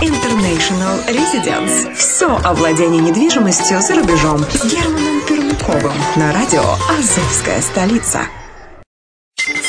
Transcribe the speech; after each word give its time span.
International 0.00 1.04
Residence. 1.08 1.92
Все 1.94 2.28
о 2.44 2.54
владении 2.54 3.00
недвижимостью 3.00 3.80
за 3.80 3.96
рубежом 3.96 4.38
с 4.38 4.64
Германом 4.64 5.20
Пермяковым 5.26 5.92
на 6.16 6.32
радио 6.32 6.62
«Азовская 6.88 7.60
столица». 7.60 8.20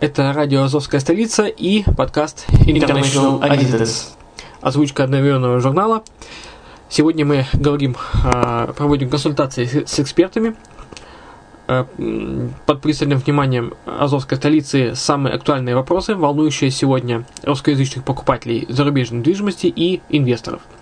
Это 0.00 0.32
радио 0.32 0.64
«Азовская 0.64 1.00
столица» 1.00 1.44
и 1.44 1.84
подкаст 1.84 2.46
International 2.66 3.40
Adidas. 3.40 4.10
Озвучка 4.60 5.04
одноименного 5.04 5.60
журнала. 5.60 6.02
Сегодня 6.88 7.24
мы 7.24 7.46
говорим, 7.52 7.96
а, 8.24 8.72
проводим 8.72 9.08
консультации 9.08 9.84
с 9.86 10.00
экспертами. 10.00 10.56
А, 11.68 11.86
под 12.66 12.80
пристальным 12.82 13.18
вниманием 13.18 13.74
Азовской 13.86 14.36
столицы 14.36 14.94
самые 14.94 15.36
актуальные 15.36 15.76
вопросы, 15.76 16.16
волнующие 16.16 16.70
сегодня 16.70 17.24
русскоязычных 17.42 18.04
покупателей 18.04 18.66
зарубежной 18.68 19.20
недвижимости 19.20 19.66
и 19.66 20.02
инвесторов– 20.10 20.60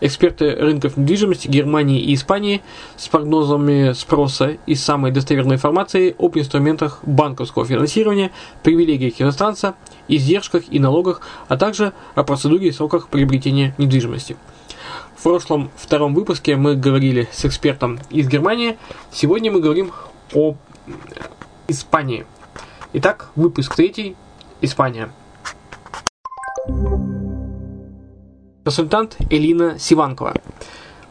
Эксперты 0.00 0.54
рынков 0.54 0.96
недвижимости 0.96 1.48
Германии 1.48 2.00
и 2.00 2.14
Испании 2.14 2.62
с 2.96 3.08
прогнозами 3.08 3.92
спроса 3.92 4.56
и 4.66 4.74
самой 4.74 5.10
достоверной 5.10 5.56
информацией 5.56 6.14
об 6.18 6.36
инструментах 6.36 7.00
банковского 7.04 7.64
финансирования, 7.64 8.32
привилегиях 8.62 9.20
иностранца, 9.20 9.74
издержках 10.08 10.64
и 10.70 10.78
налогах, 10.78 11.20
а 11.48 11.56
также 11.56 11.92
о 12.14 12.22
процедуре 12.24 12.68
и 12.68 12.72
сроках 12.72 13.08
приобретения 13.08 13.74
недвижимости. 13.78 14.36
В 15.16 15.22
прошлом 15.22 15.70
втором 15.76 16.14
выпуске 16.14 16.56
мы 16.56 16.76
говорили 16.76 17.28
с 17.32 17.44
экспертом 17.44 17.98
из 18.10 18.28
Германии, 18.28 18.78
сегодня 19.10 19.50
мы 19.50 19.60
говорим 19.60 19.92
о 20.34 20.54
Испании. 21.68 22.26
Итак, 22.92 23.30
выпуск 23.34 23.74
третий. 23.74 24.16
Испания. 24.60 25.10
Консультант 28.66 29.16
Элина 29.30 29.78
Сиванкова. 29.78 30.34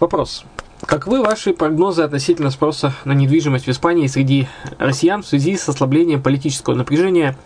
Вопрос. 0.02 0.44
Каковы 0.86 1.22
ваши 1.22 1.54
прогнозы 1.54 2.02
относительно 2.02 2.52
спроса 2.52 2.94
на 3.06 3.14
недвижимость 3.14 3.66
в 3.66 3.70
Испании 3.70 4.08
среди 4.08 4.50
россиян 4.78 5.24
в 5.24 5.26
связи 5.26 5.56
с 5.56 5.70
ослаблением 5.70 6.22
политического 6.22 6.76
напряжения 6.76 7.38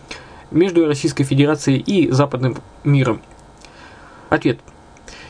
между 0.50 0.84
Российской 0.84 1.22
Федерацией 1.22 1.78
и 1.78 2.10
западным 2.10 2.56
миром? 2.82 3.22
Ответ. 4.30 4.58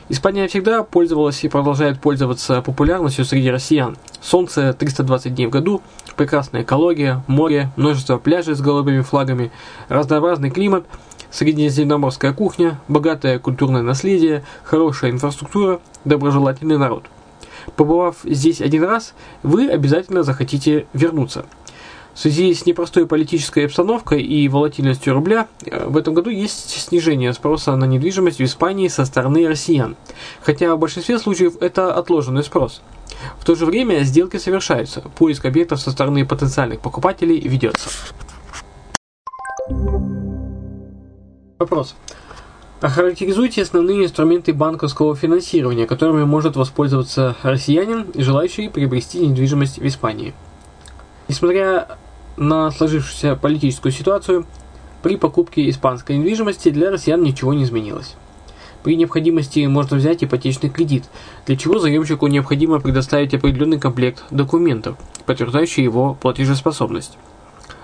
Испания 0.08 0.48
всегда 0.48 0.82
пользовалась 0.82 1.44
и 1.44 1.50
продолжает 1.50 2.00
пользоваться 2.00 2.62
популярностью 2.62 3.26
среди 3.26 3.50
россиян. 3.50 3.98
Солнце 4.22 4.72
320 4.72 5.34
дней 5.34 5.46
в 5.46 5.50
году, 5.50 5.82
прекрасная 6.16 6.62
экология, 6.62 7.22
море, 7.26 7.70
множество 7.76 8.16
пляжей 8.16 8.54
с 8.54 8.62
голубыми 8.62 9.02
флагами, 9.02 9.52
разнообразный 9.90 10.50
климат– 10.50 10.86
среднеземноморская 11.30 12.32
кухня, 12.32 12.80
богатое 12.88 13.38
культурное 13.38 13.82
наследие, 13.82 14.44
хорошая 14.64 15.10
инфраструктура, 15.10 15.80
доброжелательный 16.04 16.78
народ. 16.78 17.04
Побывав 17.76 18.16
здесь 18.24 18.60
один 18.60 18.84
раз, 18.84 19.14
вы 19.42 19.68
обязательно 19.68 20.22
захотите 20.22 20.86
вернуться. 20.92 21.46
В 22.14 22.18
связи 22.18 22.52
с 22.52 22.66
непростой 22.66 23.06
политической 23.06 23.66
обстановкой 23.66 24.22
и 24.22 24.48
волатильностью 24.48 25.14
рубля, 25.14 25.46
э, 25.64 25.86
в 25.86 25.96
этом 25.96 26.12
году 26.12 26.28
есть 26.28 26.70
снижение 26.70 27.32
спроса 27.32 27.76
на 27.76 27.84
недвижимость 27.84 28.38
в 28.38 28.44
Испании 28.44 28.88
со 28.88 29.04
стороны 29.04 29.46
россиян, 29.48 29.96
хотя 30.42 30.74
в 30.74 30.78
большинстве 30.78 31.18
случаев 31.18 31.54
это 31.60 31.94
отложенный 31.94 32.42
спрос. 32.42 32.82
В 33.38 33.44
то 33.44 33.54
же 33.54 33.64
время 33.64 34.00
сделки 34.00 34.38
совершаются, 34.38 35.02
поиск 35.16 35.44
объектов 35.44 35.80
со 35.80 35.92
стороны 35.92 36.26
потенциальных 36.26 36.80
покупателей 36.80 37.40
ведется. 37.40 37.88
Вопрос. 41.60 41.94
Охарактеризуйте 42.80 43.60
основные 43.60 44.06
инструменты 44.06 44.54
банковского 44.54 45.14
финансирования, 45.14 45.86
которыми 45.86 46.24
может 46.24 46.56
воспользоваться 46.56 47.36
россиянин, 47.42 48.06
желающий 48.14 48.70
приобрести 48.70 49.26
недвижимость 49.26 49.78
в 49.78 49.86
Испании. 49.86 50.32
Несмотря 51.28 51.98
на 52.38 52.70
сложившуюся 52.70 53.36
политическую 53.36 53.92
ситуацию, 53.92 54.46
при 55.02 55.16
покупке 55.16 55.68
испанской 55.68 56.16
недвижимости 56.16 56.70
для 56.70 56.90
россиян 56.90 57.22
ничего 57.22 57.52
не 57.52 57.64
изменилось. 57.64 58.14
При 58.82 58.96
необходимости 58.96 59.66
можно 59.66 59.98
взять 59.98 60.24
ипотечный 60.24 60.70
кредит, 60.70 61.04
для 61.44 61.58
чего 61.58 61.78
заемщику 61.78 62.26
необходимо 62.28 62.80
предоставить 62.80 63.34
определенный 63.34 63.78
комплект 63.78 64.24
документов, 64.30 64.96
подтверждающий 65.26 65.84
его 65.84 66.14
платежеспособность. 66.14 67.18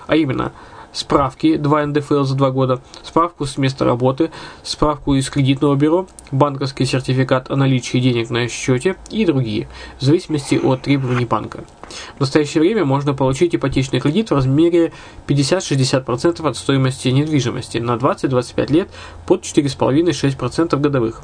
А 0.07 0.15
именно, 0.15 0.51
справки 0.97 1.57
2 1.57 1.85
НДФЛ 1.87 2.23
за 2.23 2.35
2 2.35 2.51
года, 2.51 2.81
справку 3.03 3.45
с 3.45 3.57
места 3.57 3.85
работы, 3.85 4.31
справку 4.63 5.13
из 5.13 5.29
кредитного 5.29 5.75
бюро, 5.75 6.07
банковский 6.31 6.85
сертификат 6.85 7.51
о 7.51 7.55
наличии 7.55 7.99
денег 7.99 8.29
на 8.29 8.47
счете 8.47 8.95
и 9.11 9.25
другие, 9.25 9.67
в 9.99 10.03
зависимости 10.03 10.55
от 10.55 10.81
требований 10.81 11.25
банка. 11.25 11.63
В 12.17 12.19
настоящее 12.19 12.61
время 12.61 12.83
можно 12.83 13.13
получить 13.13 13.55
ипотечный 13.55 13.99
кредит 13.99 14.31
в 14.31 14.33
размере 14.33 14.91
50-60% 15.27 16.47
от 16.47 16.57
стоимости 16.57 17.09
недвижимости 17.09 17.77
на 17.77 17.95
20-25 17.95 18.71
лет 18.73 18.89
под 19.25 19.43
4,5-6% 19.43 20.77
годовых. 20.77 21.21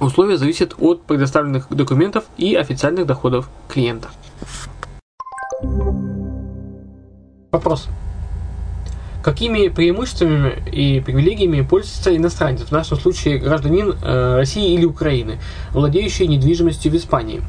Условия 0.00 0.36
зависят 0.36 0.74
от 0.78 1.02
предоставленных 1.02 1.68
документов 1.68 2.24
и 2.36 2.54
официальных 2.54 3.06
доходов 3.06 3.48
клиента. 3.68 4.08
Вопрос. 7.52 7.88
Какими 9.22 9.68
преимуществами 9.68 10.54
и 10.72 11.00
привилегиями 11.00 11.60
пользуется 11.60 12.16
иностранец, 12.16 12.62
в 12.62 12.72
нашем 12.72 12.98
случае 12.98 13.38
гражданин 13.38 13.94
э, 14.02 14.36
России 14.36 14.74
или 14.74 14.84
Украины, 14.84 15.38
владеющий 15.72 16.26
недвижимостью 16.26 16.90
в 16.90 16.96
Испании? 16.96 17.40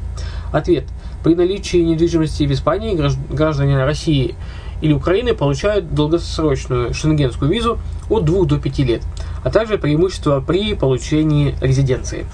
Ответ. 0.52 0.84
При 1.24 1.34
наличии 1.34 1.78
недвижимости 1.78 2.44
в 2.44 2.52
Испании 2.52 2.96
граждане 3.30 3.84
России 3.84 4.36
или 4.82 4.92
Украины 4.92 5.34
получают 5.34 5.92
долгосрочную 5.94 6.94
шенгенскую 6.94 7.50
визу 7.50 7.78
от 8.08 8.24
2 8.24 8.44
до 8.44 8.60
5 8.60 8.78
лет, 8.80 9.02
а 9.42 9.50
также 9.50 9.76
преимущества 9.76 10.44
при 10.46 10.74
получении 10.74 11.56
резиденции. 11.60 12.24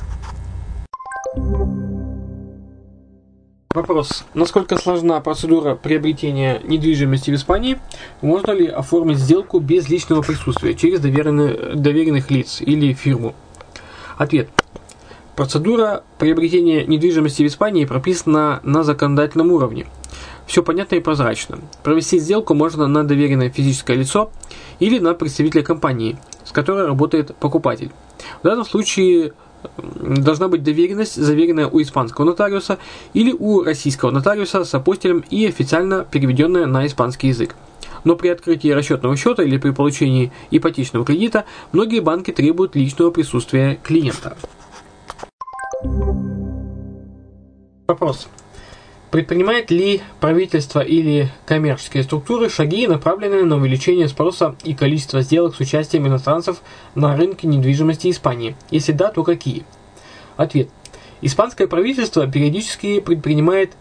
Вопрос. 3.72 4.24
Насколько 4.34 4.78
сложна 4.78 5.20
процедура 5.20 5.76
приобретения 5.76 6.60
недвижимости 6.64 7.30
в 7.30 7.34
Испании? 7.36 7.78
Можно 8.20 8.50
ли 8.50 8.66
оформить 8.66 9.18
сделку 9.18 9.60
без 9.60 9.88
личного 9.88 10.22
присутствия 10.22 10.74
через 10.74 10.98
доверенных, 10.98 11.80
доверенных 11.80 12.32
лиц 12.32 12.60
или 12.60 12.92
фирму? 12.94 13.32
Ответ. 14.18 14.48
Процедура 15.36 16.02
приобретения 16.18 16.84
недвижимости 16.84 17.44
в 17.44 17.46
Испании 17.46 17.84
прописана 17.84 18.58
на 18.64 18.82
законодательном 18.82 19.52
уровне. 19.52 19.86
Все 20.48 20.64
понятно 20.64 20.96
и 20.96 21.00
прозрачно. 21.00 21.60
Провести 21.84 22.18
сделку 22.18 22.54
можно 22.54 22.88
на 22.88 23.04
доверенное 23.04 23.50
физическое 23.50 23.96
лицо 23.96 24.32
или 24.80 24.98
на 24.98 25.14
представителя 25.14 25.62
компании, 25.62 26.18
с 26.44 26.50
которой 26.50 26.86
работает 26.86 27.36
покупатель. 27.36 27.92
В 28.40 28.42
данном 28.42 28.64
случае 28.64 29.32
должна 29.76 30.48
быть 30.48 30.62
доверенность, 30.62 31.16
заверенная 31.16 31.66
у 31.66 31.80
испанского 31.80 32.24
нотариуса 32.24 32.78
или 33.14 33.32
у 33.32 33.62
российского 33.62 34.10
нотариуса 34.10 34.64
с 34.64 34.74
апостилем 34.74 35.24
и 35.30 35.46
официально 35.46 36.04
переведенная 36.04 36.66
на 36.66 36.86
испанский 36.86 37.28
язык. 37.28 37.54
Но 38.04 38.16
при 38.16 38.28
открытии 38.28 38.68
расчетного 38.68 39.16
счета 39.16 39.42
или 39.42 39.58
при 39.58 39.70
получении 39.70 40.32
ипотечного 40.50 41.04
кредита 41.04 41.44
многие 41.72 42.00
банки 42.00 42.30
требуют 42.30 42.74
личного 42.74 43.10
присутствия 43.10 43.78
клиента. 43.82 44.36
Вопрос. 47.86 48.28
Предпринимает 49.10 49.72
ли 49.72 50.02
правительство 50.20 50.78
или 50.78 51.32
коммерческие 51.44 52.04
структуры 52.04 52.48
шаги, 52.48 52.86
направленные 52.86 53.44
на 53.44 53.56
увеличение 53.56 54.06
спроса 54.06 54.54
и 54.62 54.72
количества 54.72 55.22
сделок 55.22 55.56
с 55.56 55.60
участием 55.60 56.06
иностранцев 56.06 56.62
на 56.94 57.16
рынке 57.16 57.48
недвижимости 57.48 58.08
Испании? 58.08 58.54
Если 58.70 58.92
да, 58.92 59.10
то 59.10 59.24
какие? 59.24 59.64
Ответ. 60.36 60.68
Испанское 61.22 61.66
правительство 61.66 62.28
периодически 62.28 63.00
предпринимает 63.00 63.72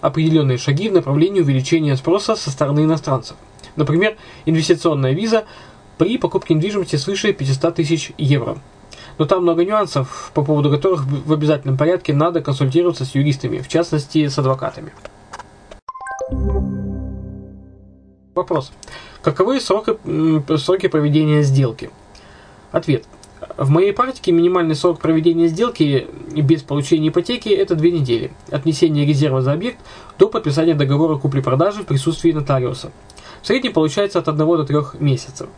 определенные 0.00 0.58
шаги 0.58 0.88
в 0.88 0.94
направлении 0.94 1.40
увеличения 1.40 1.96
спроса 1.96 2.34
со 2.34 2.50
стороны 2.50 2.80
иностранцев. 2.80 3.36
Например, 3.76 4.16
инвестиционная 4.46 5.12
виза 5.12 5.44
при 5.96 6.18
покупке 6.18 6.54
недвижимости 6.54 6.96
свыше 6.96 7.32
500 7.32 7.74
тысяч 7.76 8.10
евро– 8.18 8.58
но 9.18 9.24
там 9.24 9.42
много 9.42 9.64
нюансов, 9.64 10.30
по 10.34 10.42
поводу 10.42 10.70
которых 10.70 11.04
в 11.04 11.32
обязательном 11.32 11.76
порядке 11.76 12.12
надо 12.12 12.40
консультироваться 12.40 13.04
с 13.04 13.14
юристами, 13.14 13.58
в 13.58 13.68
частности 13.68 14.26
с 14.28 14.38
адвокатами. 14.38 14.92
Вопрос. 18.34 18.72
Каковы 19.22 19.60
сроки, 19.60 19.96
сроки 20.56 20.88
проведения 20.88 21.42
сделки? 21.42 21.90
Ответ. 22.70 23.04
В 23.56 23.68
моей 23.68 23.92
практике 23.92 24.32
минимальный 24.32 24.74
срок 24.74 25.00
проведения 25.00 25.48
сделки 25.48 26.06
без 26.34 26.62
получения 26.62 27.08
ипотеки– 27.08 27.48
это 27.50 27.74
две 27.74 27.90
недели. 27.90 28.32
От 28.50 28.64
внесения 28.64 29.04
резерва 29.04 29.42
за 29.42 29.52
объект 29.52 29.78
до 30.18 30.28
подписания 30.28 30.74
договора 30.74 31.16
купли-продажи 31.16 31.82
в 31.82 31.86
присутствии 31.86 32.32
нотариуса. 32.32 32.92
В 33.42 33.46
среднем 33.46 33.72
получается 33.72 34.20
от 34.20 34.28
1 34.28 34.38
до 34.38 34.64
3 34.64 34.78
месяцев. 35.00 35.48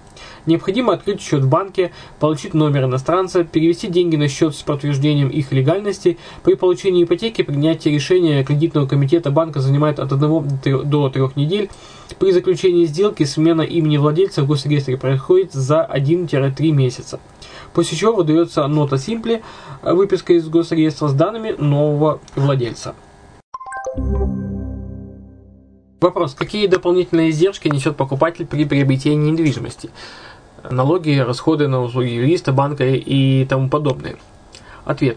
Необходимо 0.46 0.92
открыть 0.92 1.20
счет 1.20 1.42
в 1.42 1.48
банке, 1.48 1.90
получить 2.18 2.54
номер 2.54 2.84
иностранца, 2.84 3.44
перевести 3.44 3.88
деньги 3.88 4.16
на 4.16 4.28
счет 4.28 4.54
с 4.54 4.62
подтверждением 4.62 5.28
их 5.28 5.52
легальности. 5.52 6.18
При 6.42 6.54
получении 6.54 7.04
ипотеки 7.04 7.42
принятие 7.42 7.94
решения 7.94 8.42
кредитного 8.44 8.86
комитета 8.86 9.30
банка 9.30 9.60
занимает 9.60 9.98
от 9.98 10.12
1 10.12 10.60
до 10.84 11.08
3 11.10 11.22
недель. 11.36 11.70
При 12.18 12.32
заключении 12.32 12.84
сделки 12.84 13.24
смена 13.24 13.62
имени 13.62 13.96
владельца 13.96 14.42
в 14.42 14.46
госрегистре 14.46 14.96
происходит 14.96 15.52
за 15.52 15.88
1-3 15.90 16.70
месяца. 16.70 17.20
После 17.72 17.98
чего 17.98 18.14
выдается 18.14 18.66
нота 18.66 18.98
Симпли, 18.98 19.42
выписка 19.82 20.34
из 20.34 20.48
госреестра 20.48 21.08
с 21.08 21.12
данными 21.12 21.54
нового 21.58 22.20
владельца. 22.36 22.94
Вопрос. 26.04 26.34
Какие 26.34 26.66
дополнительные 26.66 27.30
издержки 27.30 27.66
несет 27.68 27.96
покупатель 27.96 28.44
при 28.44 28.66
приобретении 28.66 29.30
недвижимости? 29.30 29.88
налоги, 30.70 31.18
расходы 31.18 31.66
на 31.66 31.80
услуги 31.80 32.10
юриста, 32.10 32.52
банка 32.52 32.84
и 32.84 33.46
тому 33.46 33.70
подобное. 33.70 34.16
Ответ. 34.84 35.16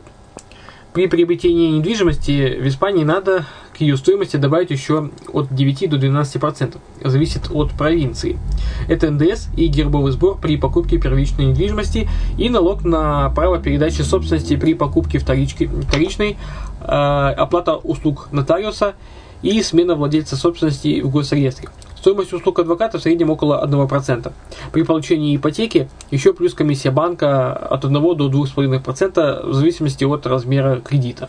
При 0.94 1.08
приобретении 1.08 1.72
недвижимости 1.72 2.58
в 2.62 2.68
Испании 2.70 3.04
надо 3.04 3.46
к 3.78 3.82
ее 3.82 3.98
стоимости 3.98 4.38
добавить 4.38 4.72
еще 4.72 5.10
от 5.34 5.54
9 5.54 5.90
до 5.90 5.98
12%. 5.98 6.78
Зависит 7.04 7.52
от 7.52 7.72
провинции. 7.72 8.40
Это 8.88 9.12
НДС 9.12 9.50
и 9.58 9.68
гербовый 9.68 10.14
сбор 10.14 10.38
при 10.40 10.56
покупке 10.56 11.00
первичной 11.00 11.48
недвижимости 11.48 12.08
и 12.38 12.50
налог 12.50 12.86
на 12.86 13.30
право 13.32 13.60
передачи 13.60 14.04
собственности 14.04 14.56
при 14.56 14.74
покупке 14.74 15.20
вторички, 15.20 15.66
вторичной, 15.66 16.38
э, 16.80 16.86
оплата 16.86 17.76
услуг 17.76 18.30
нотариуса 18.32 18.96
и 19.42 19.62
смена 19.62 19.96
владельца 19.96 20.36
собственности 20.36 21.02
в 21.02 21.10
госреестре. 21.10 21.70
Стоимость 21.96 22.32
услуг 22.32 22.60
адвоката 22.60 23.00
в 23.00 23.02
среднем 23.02 23.30
около 23.32 23.66
1%. 23.66 24.32
При 24.72 24.84
получении 24.84 25.36
ипотеки 25.36 25.90
еще 26.12 26.32
плюс 26.32 26.54
комиссия 26.54 26.92
банка 26.92 27.54
от 27.54 27.84
1 27.84 27.94
до 27.94 28.30
2,5% 28.30 29.50
в 29.50 29.54
зависимости 29.54 30.04
от 30.04 30.26
размера 30.26 30.80
кредита. 30.80 31.28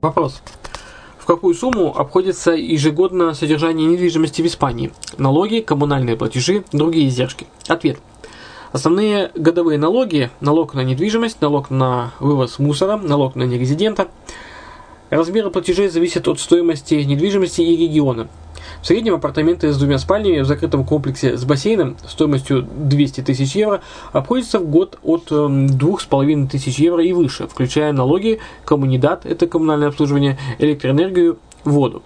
Вопрос. 0.00 0.42
В 1.18 1.26
какую 1.26 1.54
сумму 1.54 1.94
обходится 1.94 2.52
ежегодно 2.52 3.34
содержание 3.34 3.88
недвижимости 3.88 4.42
в 4.42 4.46
Испании? 4.46 4.92
Налоги, 5.18 5.60
коммунальные 5.60 6.16
платежи, 6.16 6.64
другие 6.72 7.08
издержки. 7.08 7.46
Ответ. 7.66 7.98
Основные 8.70 9.30
годовые 9.34 9.78
налоги– 9.78 10.30
налог 10.40 10.74
на 10.74 10.84
недвижимость, 10.84 11.40
налог 11.40 11.70
на 11.70 12.12
вывоз 12.20 12.58
мусора, 12.58 12.98
налог 12.98 13.34
на 13.34 13.44
нерезидента– 13.44 14.08
Размеры 15.10 15.50
платежей 15.50 15.88
зависят 15.88 16.28
от 16.28 16.38
стоимости 16.38 16.94
недвижимости 16.94 17.62
и 17.62 17.76
региона. 17.76 18.28
В 18.82 18.86
среднем 18.86 19.14
апартаменты 19.14 19.72
с 19.72 19.78
двумя 19.78 19.98
спальнями 19.98 20.40
в 20.40 20.44
закрытом 20.44 20.84
комплексе 20.84 21.36
с 21.36 21.44
бассейном 21.44 21.96
стоимостью 22.06 22.62
200 22.62 23.22
тысяч 23.22 23.56
евро 23.56 23.80
обходятся 24.12 24.58
в 24.58 24.68
год 24.68 24.98
от 25.02 25.30
2,5 25.30 26.32
эм, 26.32 26.48
тысяч 26.48 26.78
евро 26.78 27.02
и 27.02 27.12
выше, 27.12 27.48
включая 27.48 27.92
налоги, 27.92 28.38
коммунидат, 28.64 29.24
это 29.24 29.46
коммунальное 29.46 29.88
обслуживание, 29.88 30.38
электроэнергию, 30.58 31.38
воду. 31.64 32.02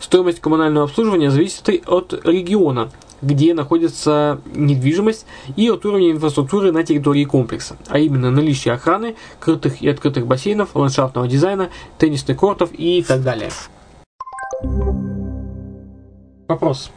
Стоимость 0.00 0.40
коммунального 0.40 0.86
обслуживания 0.86 1.30
зависит 1.30 1.68
от 1.86 2.18
региона– 2.24 2.90
где 3.22 3.54
находится 3.54 4.40
недвижимость 4.54 5.26
и 5.56 5.68
от 5.70 5.84
уровня 5.84 6.10
инфраструктуры 6.10 6.72
на 6.72 6.82
территории 6.82 7.24
комплекса, 7.24 7.76
а 7.88 7.98
именно 7.98 8.30
наличие 8.30 8.74
охраны, 8.74 9.16
крытых 9.40 9.82
и 9.82 9.88
открытых 9.88 10.26
бассейнов, 10.26 10.74
ландшафтного 10.74 11.26
дизайна, 11.28 11.70
теннисных 11.98 12.36
кортов 12.36 12.70
и 12.72 13.02
так 13.02 13.22
далее. 13.22 13.50
Вопрос. 16.48 16.90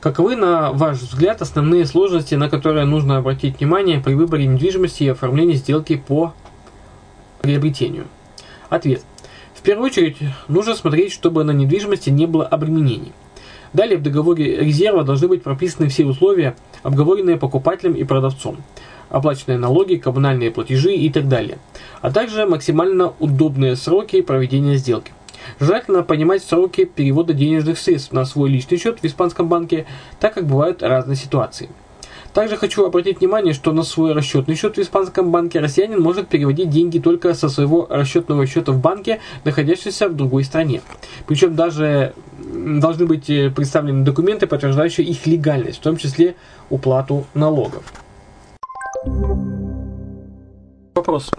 Каковы, 0.00 0.34
на 0.34 0.72
ваш 0.72 0.98
взгляд, 0.98 1.42
основные 1.42 1.84
сложности, 1.84 2.34
на 2.34 2.48
которые 2.48 2.86
нужно 2.86 3.18
обратить 3.18 3.58
внимание 3.58 4.00
при 4.00 4.14
выборе 4.14 4.46
недвижимости 4.46 5.02
и 5.02 5.08
оформлении 5.08 5.54
сделки 5.54 5.96
по 5.96 6.32
приобретению? 7.42 8.06
Ответ. 8.70 9.02
В 9.54 9.60
первую 9.60 9.86
очередь, 9.86 10.16
нужно 10.48 10.74
смотреть, 10.74 11.12
чтобы 11.12 11.44
на 11.44 11.50
недвижимости 11.50 12.08
не 12.08 12.24
было 12.24 12.46
обременений. 12.46 13.12
Далее 13.72 13.98
в 13.98 14.02
договоре 14.02 14.56
резерва 14.56 15.04
должны 15.04 15.28
быть 15.28 15.42
прописаны 15.42 15.88
все 15.88 16.04
условия, 16.04 16.56
обговоренные 16.82 17.36
покупателем 17.36 17.94
и 17.94 18.02
продавцом, 18.02 18.56
оплаченные 19.10 19.58
налоги, 19.58 19.94
коммунальные 19.94 20.50
платежи 20.50 20.92
и 20.92 21.08
так 21.10 21.28
далее, 21.28 21.58
а 22.00 22.10
также 22.10 22.46
максимально 22.46 23.12
удобные 23.20 23.76
сроки 23.76 24.22
проведения 24.22 24.76
сделки. 24.76 25.12
Желательно 25.58 26.02
понимать 26.02 26.42
сроки 26.42 26.84
перевода 26.84 27.32
денежных 27.32 27.78
средств 27.78 28.12
на 28.12 28.24
свой 28.24 28.50
личный 28.50 28.78
счет 28.78 29.00
в 29.00 29.04
испанском 29.04 29.48
банке, 29.48 29.86
так 30.18 30.34
как 30.34 30.46
бывают 30.46 30.82
разные 30.82 31.16
ситуации. 31.16 31.68
Также 32.32 32.56
хочу 32.56 32.84
обратить 32.84 33.18
внимание, 33.18 33.54
что 33.54 33.72
на 33.72 33.82
свой 33.82 34.12
расчетный 34.12 34.54
счет 34.54 34.76
в 34.76 34.80
испанском 34.80 35.32
банке 35.32 35.58
россиянин 35.58 36.00
может 36.00 36.28
переводить 36.28 36.70
деньги 36.70 37.00
только 37.00 37.34
со 37.34 37.48
своего 37.48 37.88
расчетного 37.90 38.46
счета 38.46 38.70
в 38.70 38.80
банке, 38.80 39.20
находящегося 39.44 40.08
в 40.08 40.14
другой 40.14 40.44
стране. 40.44 40.80
Причем 41.26 41.56
даже 41.56 42.14
должны 42.80 43.06
быть 43.06 43.30
э, 43.30 43.50
представлены 43.50 44.04
документы, 44.04 44.46
подтверждающие 44.46 45.06
их 45.06 45.26
легальность, 45.26 45.78
в 45.78 45.82
том 45.82 45.96
числе 45.96 46.36
уплату 46.68 47.26
налогов. 47.34 47.82
Вопрос. 50.94 51.30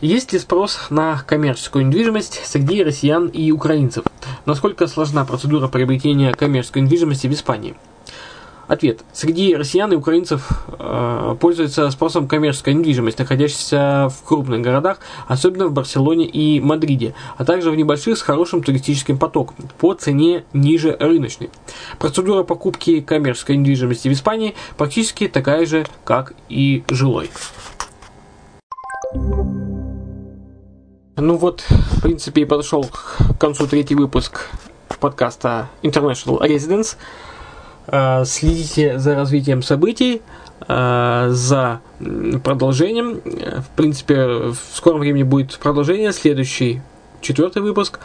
Есть 0.00 0.32
ли 0.32 0.38
спрос 0.38 0.88
на 0.90 1.22
коммерческую 1.26 1.86
недвижимость 1.86 2.42
среди 2.44 2.82
россиян 2.82 3.28
и 3.28 3.50
украинцев? 3.50 4.04
Насколько 4.44 4.86
сложна 4.86 5.24
процедура 5.24 5.68
приобретения 5.68 6.32
коммерческой 6.34 6.82
недвижимости 6.82 7.26
в 7.26 7.32
Испании? 7.32 7.76
Ответ. 8.68 9.04
Среди 9.12 9.54
россиян 9.54 9.92
и 9.92 9.96
украинцев 9.96 10.66
э, 10.78 11.36
пользуется 11.38 11.88
спросом 11.90 12.26
коммерческая 12.26 12.74
недвижимость, 12.74 13.18
находящаяся 13.18 14.08
в 14.08 14.26
крупных 14.26 14.60
городах, 14.60 14.98
особенно 15.28 15.68
в 15.68 15.72
Барселоне 15.72 16.26
и 16.26 16.60
Мадриде, 16.60 17.14
а 17.36 17.44
также 17.44 17.70
в 17.70 17.76
небольших 17.76 18.18
с 18.18 18.22
хорошим 18.22 18.64
туристическим 18.64 19.18
потоком, 19.18 19.56
по 19.78 19.94
цене 19.94 20.44
ниже 20.52 20.96
рыночной. 20.98 21.50
Процедура 22.00 22.42
покупки 22.42 23.00
коммерческой 23.00 23.56
недвижимости 23.56 24.08
в 24.08 24.12
Испании 24.12 24.54
практически 24.76 25.28
такая 25.28 25.64
же, 25.64 25.86
как 26.04 26.32
и 26.48 26.82
жилой. 26.90 27.30
Ну 31.18 31.36
вот, 31.36 31.60
в 31.68 32.02
принципе, 32.02 32.42
и 32.42 32.44
подошел 32.44 32.84
к 32.84 33.38
концу 33.38 33.68
третий 33.68 33.94
выпуск 33.94 34.50
подкаста 34.98 35.68
International 35.82 36.40
Residence. 36.40 36.96
Э, 37.88 38.24
следите 38.24 38.98
за 38.98 39.14
развитием 39.14 39.62
событий, 39.62 40.22
э, 40.66 41.28
за 41.30 41.80
продолжением. 42.42 43.20
В 43.20 43.68
принципе, 43.76 44.16
в 44.24 44.56
скором 44.74 45.00
времени 45.00 45.22
будет 45.22 45.58
продолжение, 45.58 46.12
следующий 46.12 46.80
четвертый 47.20 47.62
выпуск, 47.62 48.00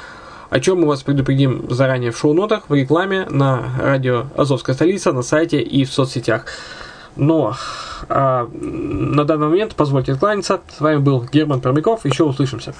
о 0.49 0.59
чем 0.59 0.81
мы 0.81 0.87
вас 0.87 1.01
предупредим 1.03 1.65
заранее 1.69 2.11
в 2.11 2.17
шоу-нотах, 2.17 2.63
в 2.69 2.73
рекламе, 2.73 3.25
на 3.29 3.63
радио 3.79 4.25
Азовская 4.35 4.75
столица, 4.75 5.13
на 5.13 5.21
сайте 5.21 5.61
и 5.61 5.85
в 5.85 5.93
соцсетях. 5.93 6.45
Но 7.15 7.55
а, 8.09 8.47
на 8.53 9.25
данный 9.25 9.47
момент 9.47 9.75
позвольте 9.75 10.13
откланяться. 10.13 10.61
С 10.75 10.79
вами 10.79 10.97
был 10.97 11.25
Герман 11.31 11.61
Пермяков. 11.61 12.05
Еще 12.05 12.23
услышимся. 12.23 12.73